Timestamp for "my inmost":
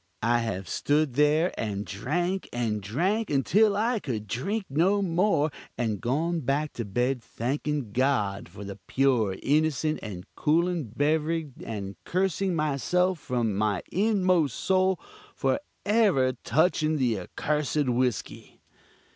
13.55-14.55